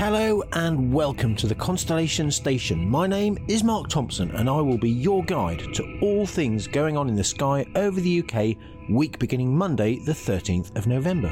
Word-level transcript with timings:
Hello 0.00 0.42
and 0.54 0.90
welcome 0.94 1.36
to 1.36 1.46
the 1.46 1.54
Constellation 1.54 2.30
Station. 2.30 2.88
My 2.88 3.06
name 3.06 3.36
is 3.48 3.62
Mark 3.62 3.90
Thompson 3.90 4.30
and 4.30 4.48
I 4.48 4.58
will 4.58 4.78
be 4.78 4.88
your 4.88 5.22
guide 5.24 5.74
to 5.74 5.98
all 6.00 6.24
things 6.24 6.66
going 6.66 6.96
on 6.96 7.10
in 7.10 7.16
the 7.16 7.22
sky 7.22 7.66
over 7.74 8.00
the 8.00 8.20
UK 8.20 8.56
week 8.88 9.18
beginning 9.18 9.54
Monday, 9.54 9.98
the 9.98 10.12
13th 10.12 10.74
of 10.74 10.86
November. 10.86 11.28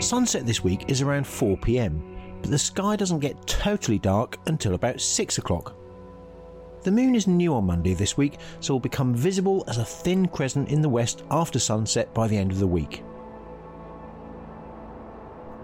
Sunset 0.00 0.44
this 0.44 0.64
week 0.64 0.86
is 0.88 1.02
around 1.02 1.24
4 1.24 1.56
pm, 1.58 2.02
but 2.42 2.50
the 2.50 2.58
sky 2.58 2.96
doesn't 2.96 3.20
get 3.20 3.46
totally 3.46 4.00
dark 4.00 4.36
until 4.46 4.74
about 4.74 5.00
6 5.00 5.38
o'clock. 5.38 5.76
The 6.82 6.90
moon 6.90 7.14
is 7.14 7.28
new 7.28 7.54
on 7.54 7.66
Monday 7.66 7.94
this 7.94 8.16
week, 8.16 8.38
so 8.58 8.74
will 8.74 8.80
become 8.80 9.14
visible 9.14 9.62
as 9.68 9.78
a 9.78 9.84
thin 9.84 10.26
crescent 10.26 10.70
in 10.70 10.82
the 10.82 10.88
west 10.88 11.22
after 11.30 11.60
sunset 11.60 12.12
by 12.12 12.26
the 12.26 12.36
end 12.36 12.50
of 12.50 12.58
the 12.58 12.66
week. 12.66 13.04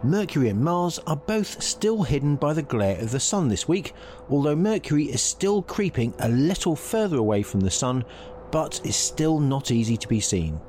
Mercury 0.05 0.48
and 0.48 0.61
Mars 0.61 0.98
are 1.06 1.16
both 1.16 1.62
still 1.62 2.02
hidden 2.02 2.34
by 2.34 2.52
the 2.52 2.62
glare 2.62 2.98
of 3.01 3.12
the 3.12 3.20
Sun 3.20 3.47
this 3.47 3.69
week, 3.69 3.95
although 4.28 4.56
Mercury 4.56 5.05
is 5.05 5.23
still 5.23 5.62
creeping 5.62 6.12
a 6.19 6.28
little 6.28 6.75
further 6.75 7.19
away 7.19 7.42
from 7.42 7.61
the 7.61 7.70
Sun, 7.70 8.05
but 8.51 8.80
is 8.84 8.97
still 8.97 9.38
not 9.38 9.70
easy 9.70 9.97
to 9.97 10.09
be 10.09 10.19
seen. 10.19 10.61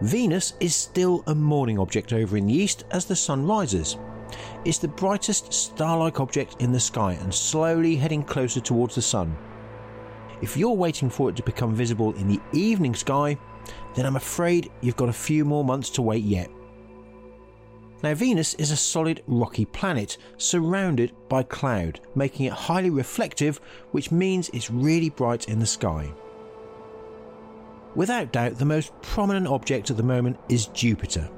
Venus 0.00 0.54
is 0.58 0.74
still 0.74 1.22
a 1.28 1.34
morning 1.34 1.78
object 1.78 2.12
over 2.12 2.36
in 2.36 2.46
the 2.46 2.54
east 2.54 2.84
as 2.90 3.04
the 3.04 3.14
Sun 3.14 3.46
rises. 3.46 3.96
It's 4.64 4.78
the 4.78 4.88
brightest 4.88 5.52
star 5.52 5.96
like 5.96 6.18
object 6.18 6.56
in 6.60 6.72
the 6.72 6.80
sky 6.80 7.12
and 7.12 7.32
slowly 7.32 7.94
heading 7.94 8.24
closer 8.24 8.60
towards 8.60 8.96
the 8.96 9.02
Sun. 9.02 9.36
If 10.40 10.56
you're 10.56 10.72
waiting 10.72 11.08
for 11.08 11.30
it 11.30 11.36
to 11.36 11.42
become 11.44 11.72
visible 11.72 12.12
in 12.14 12.26
the 12.26 12.40
evening 12.52 12.96
sky, 12.96 13.38
then 13.94 14.06
I'm 14.06 14.16
afraid 14.16 14.72
you've 14.80 14.96
got 14.96 15.08
a 15.08 15.12
few 15.12 15.44
more 15.44 15.64
months 15.64 15.88
to 15.90 16.02
wait 16.02 16.24
yet. 16.24 16.50
Now, 18.02 18.14
Venus 18.14 18.54
is 18.54 18.72
a 18.72 18.76
solid 18.76 19.22
rocky 19.28 19.64
planet 19.64 20.18
surrounded 20.36 21.12
by 21.28 21.44
cloud, 21.44 22.00
making 22.16 22.46
it 22.46 22.52
highly 22.52 22.90
reflective, 22.90 23.60
which 23.92 24.10
means 24.10 24.48
it's 24.48 24.70
really 24.70 25.08
bright 25.08 25.48
in 25.48 25.60
the 25.60 25.66
sky. 25.66 26.12
Without 27.94 28.32
doubt, 28.32 28.58
the 28.58 28.64
most 28.64 28.92
prominent 29.02 29.46
object 29.46 29.90
at 29.90 29.96
the 29.96 30.02
moment 30.02 30.38
is 30.48 30.66
Jupiter. 30.68 31.28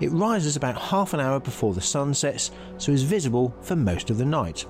It 0.00 0.12
rises 0.12 0.56
about 0.56 0.76
half 0.76 1.14
an 1.14 1.20
hour 1.20 1.40
before 1.40 1.72
the 1.72 1.80
sun 1.80 2.12
sets, 2.12 2.50
so 2.76 2.92
is 2.92 3.02
visible 3.02 3.54
for 3.62 3.76
most 3.76 4.10
of 4.10 4.18
the 4.18 4.24
night. 4.24 4.66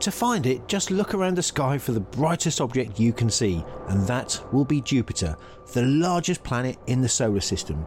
To 0.00 0.10
find 0.10 0.46
it, 0.46 0.68
just 0.68 0.90
look 0.90 1.12
around 1.12 1.36
the 1.36 1.42
sky 1.42 1.76
for 1.76 1.92
the 1.92 2.00
brightest 2.00 2.60
object 2.60 3.00
you 3.00 3.12
can 3.12 3.28
see, 3.28 3.64
and 3.88 4.06
that 4.06 4.40
will 4.52 4.64
be 4.64 4.80
Jupiter, 4.80 5.36
the 5.72 5.82
largest 5.82 6.44
planet 6.44 6.78
in 6.86 7.02
the 7.02 7.08
solar 7.08 7.40
system. 7.40 7.84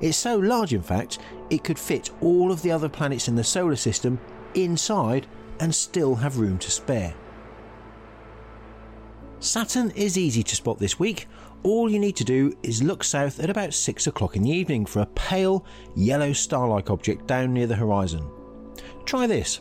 It's 0.00 0.16
so 0.16 0.36
large, 0.36 0.74
in 0.74 0.82
fact, 0.82 1.18
it 1.50 1.64
could 1.64 1.78
fit 1.78 2.10
all 2.20 2.50
of 2.52 2.62
the 2.62 2.70
other 2.70 2.88
planets 2.88 3.28
in 3.28 3.36
the 3.36 3.44
solar 3.44 3.76
system 3.76 4.20
inside 4.54 5.26
and 5.60 5.74
still 5.74 6.16
have 6.16 6.38
room 6.38 6.58
to 6.58 6.70
spare. 6.70 7.14
Saturn 9.40 9.90
is 9.90 10.16
easy 10.16 10.42
to 10.44 10.54
spot 10.54 10.78
this 10.78 11.00
week. 11.00 11.26
All 11.64 11.90
you 11.90 11.98
need 11.98 12.16
to 12.16 12.24
do 12.24 12.56
is 12.62 12.82
look 12.82 13.02
south 13.02 13.40
at 13.40 13.50
about 13.50 13.74
6 13.74 14.06
o'clock 14.06 14.36
in 14.36 14.42
the 14.42 14.50
evening 14.50 14.86
for 14.86 15.00
a 15.00 15.06
pale, 15.06 15.64
yellow 15.96 16.32
star 16.32 16.68
like 16.68 16.90
object 16.90 17.26
down 17.26 17.52
near 17.52 17.66
the 17.66 17.74
horizon. 17.74 18.30
Try 19.04 19.26
this 19.26 19.60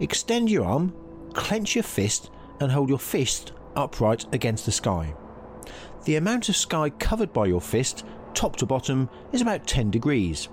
extend 0.00 0.50
your 0.50 0.64
arm, 0.64 0.94
clench 1.34 1.74
your 1.74 1.82
fist, 1.82 2.30
and 2.60 2.72
hold 2.72 2.88
your 2.88 2.98
fist 2.98 3.52
upright 3.76 4.24
against 4.32 4.64
the 4.64 4.72
sky. 4.72 5.14
The 6.04 6.16
amount 6.16 6.48
of 6.48 6.56
sky 6.56 6.88
covered 6.90 7.32
by 7.32 7.46
your 7.46 7.60
fist 7.60 8.04
top 8.38 8.54
to 8.54 8.64
bottom, 8.64 9.10
is 9.32 9.42
about 9.42 9.66
10 9.66 9.90
degrees, 9.90 10.48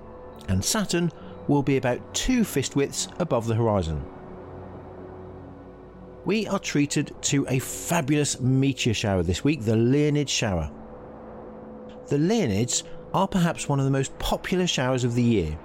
and 0.48 0.66
Saturn 0.66 1.12
will 1.48 1.62
be 1.62 1.78
about 1.78 2.16
two 2.16 2.44
fist 2.44 2.76
widths 2.76 3.08
above 3.20 3.46
the 3.46 3.54
horizon. 3.54 4.04
We 6.26 6.48
are 6.48 6.58
treated 6.58 7.14
to 7.22 7.46
a 7.48 7.60
fabulous 7.60 8.40
meteor 8.40 8.96
shower 8.96 9.22
this 9.22 9.44
week, 9.44 9.62
the 9.62 9.76
Leonid 9.76 10.28
shower. 10.28 10.72
The 12.08 12.18
Leonids 12.18 12.82
are 13.14 13.28
perhaps 13.28 13.70
one 13.70 13.78
of 13.78 13.86
the 13.86 13.92
most 13.92 14.18
popular 14.18 14.66
showers 14.66 15.04
of 15.04 15.14
the 15.14 15.22
year. 15.22 15.56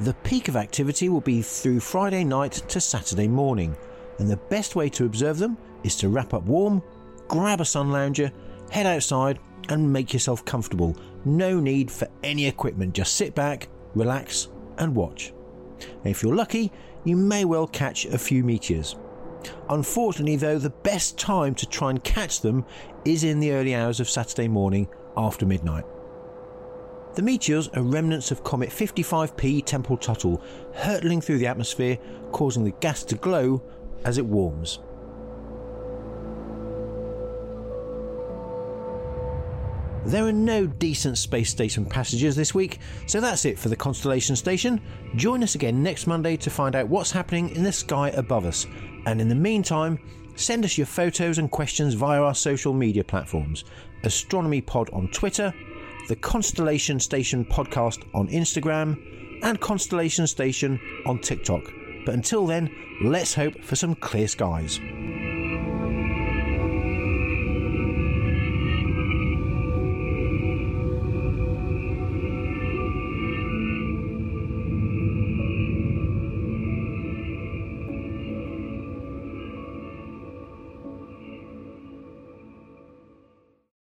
The 0.00 0.12
peak 0.22 0.48
of 0.48 0.56
activity 0.56 1.08
will 1.08 1.22
be 1.22 1.40
through 1.40 1.80
Friday 1.80 2.24
night 2.24 2.52
to 2.68 2.78
Saturday 2.78 3.26
morning, 3.26 3.74
and 4.18 4.28
the 4.28 4.36
best 4.36 4.76
way 4.76 4.90
to 4.90 5.06
observe 5.06 5.38
them 5.38 5.56
is 5.82 5.96
to 5.96 6.10
wrap 6.10 6.34
up 6.34 6.42
warm, 6.42 6.82
grab 7.26 7.62
a 7.62 7.64
sun 7.64 7.90
lounger, 7.90 8.30
head 8.70 8.84
outside, 8.84 9.38
and 9.68 9.92
make 9.92 10.12
yourself 10.12 10.44
comfortable. 10.44 10.96
No 11.24 11.60
need 11.60 11.90
for 11.90 12.08
any 12.22 12.46
equipment, 12.46 12.94
just 12.94 13.16
sit 13.16 13.34
back, 13.34 13.68
relax, 13.94 14.48
and 14.78 14.94
watch. 14.94 15.32
if 16.04 16.22
you're 16.22 16.34
lucky, 16.34 16.72
you 17.04 17.16
may 17.16 17.44
well 17.44 17.66
catch 17.66 18.06
a 18.06 18.18
few 18.18 18.42
meteors. 18.42 18.96
Unfortunately, 19.68 20.36
though, 20.36 20.58
the 20.58 20.70
best 20.70 21.18
time 21.18 21.54
to 21.54 21.66
try 21.66 21.90
and 21.90 22.02
catch 22.02 22.40
them 22.40 22.64
is 23.04 23.24
in 23.24 23.40
the 23.40 23.52
early 23.52 23.74
hours 23.74 24.00
of 24.00 24.10
Saturday 24.10 24.48
morning 24.48 24.88
after 25.16 25.46
midnight. 25.46 25.84
The 27.14 27.22
meteors 27.22 27.68
are 27.68 27.82
remnants 27.82 28.30
of 28.30 28.44
Comet 28.44 28.68
55P 28.68 29.64
Tempel 29.64 29.96
Tuttle 29.96 30.42
hurtling 30.74 31.20
through 31.20 31.38
the 31.38 31.46
atmosphere, 31.46 31.98
causing 32.32 32.64
the 32.64 32.72
gas 32.72 33.04
to 33.04 33.14
glow 33.16 33.62
as 34.04 34.18
it 34.18 34.26
warms. 34.26 34.80
There 40.06 40.24
are 40.24 40.32
no 40.32 40.68
decent 40.68 41.18
space 41.18 41.50
station 41.50 41.84
passengers 41.84 42.36
this 42.36 42.54
week, 42.54 42.78
so 43.08 43.20
that's 43.20 43.44
it 43.44 43.58
for 43.58 43.68
the 43.68 43.74
Constellation 43.74 44.36
Station. 44.36 44.80
Join 45.16 45.42
us 45.42 45.56
again 45.56 45.82
next 45.82 46.06
Monday 46.06 46.36
to 46.36 46.48
find 46.48 46.76
out 46.76 46.88
what's 46.88 47.10
happening 47.10 47.50
in 47.56 47.64
the 47.64 47.72
sky 47.72 48.10
above 48.10 48.46
us. 48.46 48.68
And 49.06 49.20
in 49.20 49.28
the 49.28 49.34
meantime, 49.34 49.98
send 50.36 50.64
us 50.64 50.78
your 50.78 50.86
photos 50.86 51.38
and 51.38 51.50
questions 51.50 51.94
via 51.94 52.22
our 52.22 52.36
social 52.36 52.72
media 52.72 53.02
platforms 53.02 53.64
Astronomy 54.04 54.60
Pod 54.60 54.88
on 54.92 55.08
Twitter, 55.08 55.52
the 56.06 56.14
Constellation 56.14 57.00
Station 57.00 57.44
podcast 57.44 58.04
on 58.14 58.28
Instagram, 58.28 59.42
and 59.42 59.60
Constellation 59.60 60.28
Station 60.28 60.78
on 61.04 61.18
TikTok. 61.18 61.64
But 62.04 62.14
until 62.14 62.46
then, 62.46 62.70
let's 63.02 63.34
hope 63.34 63.60
for 63.60 63.74
some 63.74 63.96
clear 63.96 64.28
skies. 64.28 64.78